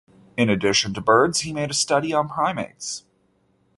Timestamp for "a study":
1.69-2.11